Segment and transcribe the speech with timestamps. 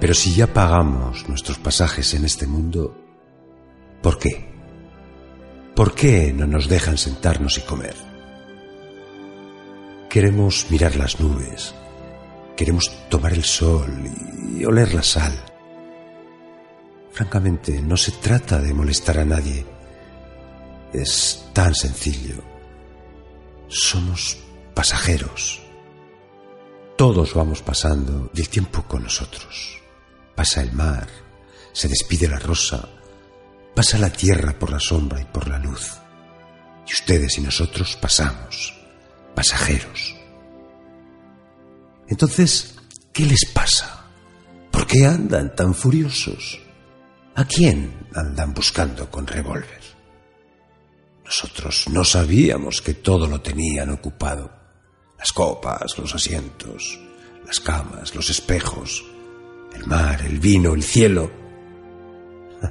[0.00, 2.96] Pero si ya pagamos nuestros pasajes en este mundo,
[4.00, 4.48] ¿por qué?
[5.74, 7.94] ¿Por qué no nos dejan sentarnos y comer?
[10.08, 11.74] Queremos mirar las nubes,
[12.56, 13.92] queremos tomar el sol
[14.56, 15.32] y oler la sal.
[17.12, 19.66] Francamente, no se trata de molestar a nadie.
[20.92, 22.42] Es tan sencillo.
[23.66, 24.38] Somos
[24.74, 25.60] pasajeros.
[26.96, 29.78] Todos vamos pasando y el tiempo con nosotros.
[30.38, 31.08] Pasa el mar,
[31.72, 32.88] se despide la rosa,
[33.74, 35.94] pasa la tierra por la sombra y por la luz.
[36.86, 38.72] Y ustedes y nosotros pasamos,
[39.34, 40.14] pasajeros.
[42.06, 42.76] Entonces,
[43.12, 44.04] ¿qué les pasa?
[44.70, 46.60] ¿Por qué andan tan furiosos?
[47.34, 49.82] ¿A quién andan buscando con revólver?
[51.24, 54.52] Nosotros no sabíamos que todo lo tenían ocupado.
[55.18, 56.96] Las copas, los asientos,
[57.44, 59.04] las camas, los espejos,
[59.74, 61.30] el mar, el vino, el cielo.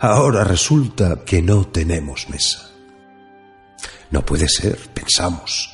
[0.00, 2.70] Ahora resulta que no tenemos mesa.
[4.10, 5.70] No puede ser, pensamos.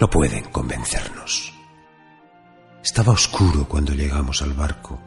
[0.00, 1.52] No pueden convencernos.
[2.84, 4.98] Estaba oscuro cuando llegamos al barco.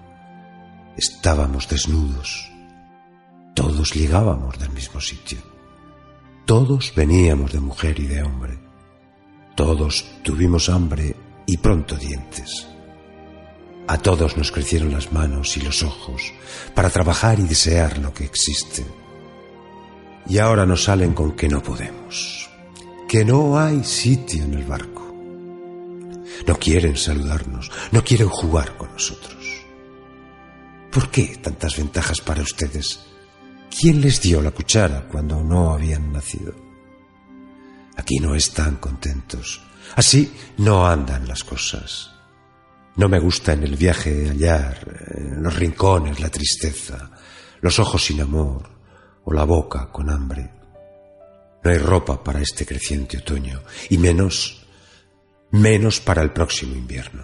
[0.98, 2.52] Estábamos desnudos.
[3.56, 5.40] Todos llegábamos del mismo sitio.
[6.46, 8.60] Todos veníamos de mujer y de hombre.
[9.56, 12.68] Todos tuvimos hambre y pronto dientes.
[13.88, 16.22] A todos nos crecieron las manos y los ojos
[16.74, 18.86] para trabajar y desear lo que existe.
[20.28, 22.50] Y ahora nos salen con que no podemos,
[23.08, 25.02] que no hay sitio en el barco.
[26.48, 29.38] No quieren saludarnos, no quieren jugar con nosotros.
[30.92, 33.00] ¿Por qué tantas ventajas para ustedes?
[33.70, 36.54] ¿Quién les dio la cuchara cuando no habían nacido?
[37.96, 39.62] Aquí no están contentos.
[39.96, 42.12] Así no andan las cosas.
[42.96, 47.12] No me gusta en el viaje hallar en los rincones la tristeza,
[47.62, 48.70] los ojos sin amor
[49.24, 50.52] o la boca con hambre.
[51.64, 54.66] No hay ropa para este creciente otoño y menos,
[55.52, 57.24] menos para el próximo invierno.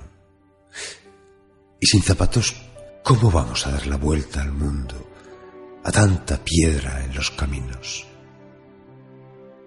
[1.79, 2.55] Y sin zapatos,
[3.03, 5.11] ¿cómo vamos a dar la vuelta al mundo,
[5.83, 8.07] a tanta piedra en los caminos?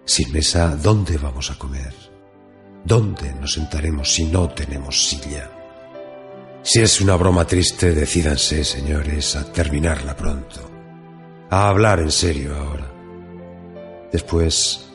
[0.07, 1.95] Sin mesa, ¿dónde vamos a comer?
[2.85, 5.60] ¿Dónde nos sentaremos si no tenemos silla?
[6.73, 10.71] Si es una broma triste, decídanse, señores, a terminarla pronto.
[11.51, 12.89] A hablar en serio ahora.
[14.13, 14.89] Después,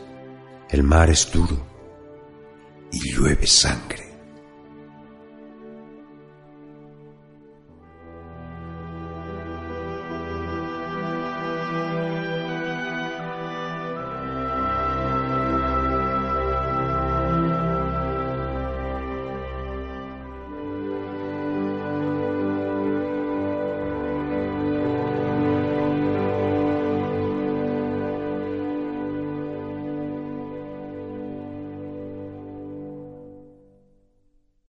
[0.70, 1.68] el mar es duro
[2.94, 4.05] y llueve sangre.